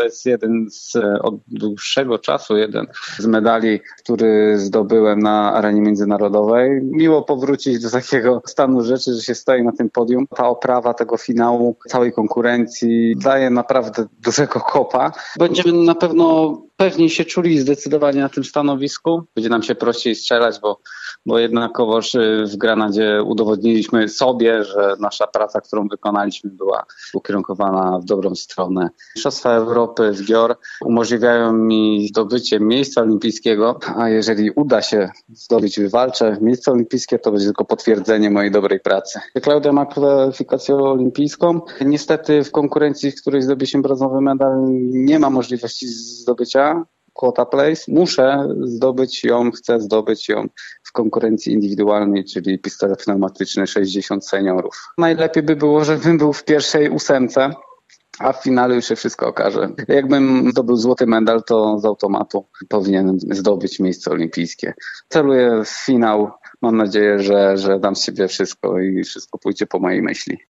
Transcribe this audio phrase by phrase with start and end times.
[0.00, 2.86] to jest jeden z, od dłuższego czasu, jeden
[3.18, 6.80] z medali, który zdobyłem na arenie międzynarodowej.
[6.82, 10.26] Miło powrócić do takiego stanu rzeczy, że się stoi na tym podium.
[10.36, 15.12] Ta oprawa tego finału, całej konkurencji daje naprawdę dużego kopa.
[15.38, 19.22] Będziemy na pewno pewniej się czuli zdecydowanie na tym stanowisku.
[19.34, 20.80] Będzie nam się prościej strzelać, bo,
[21.26, 26.84] bo jednakowoż y, w Granadzie udowodniliśmy sobie, że nasza praca, którą wykonaliśmy była
[27.14, 28.90] ukierunkowana w dobrą stronę.
[29.16, 36.36] Mistrzostwa Europy w GIOR umożliwiają mi zdobycie miejsca olimpijskiego, a jeżeli uda się zdobyć, wywalczę
[36.40, 39.20] miejsce olimpijskie, to będzie tylko potwierdzenie mojej dobrej pracy.
[39.42, 41.60] Klaudia ma kwalifikację olimpijską.
[41.80, 46.69] Niestety w konkurencji, w której zdobył się brązowy medal, nie ma możliwości zdobycia
[47.12, 50.48] quota place, muszę zdobyć ją, chcę zdobyć ją
[50.82, 54.92] w konkurencji indywidualnej, czyli pistolet pneumatyczny 60 seniorów.
[54.98, 57.50] Najlepiej by było, żebym był w pierwszej ósemce,
[58.20, 59.68] a w finale już się wszystko okaże.
[59.88, 64.74] Jakbym zdobył złoty medal, to z automatu powinien zdobyć miejsce olimpijskie.
[65.08, 66.30] Celuję w finał.
[66.62, 70.38] Mam nadzieję, że, że dam z siebie wszystko i wszystko pójdzie po mojej myśli.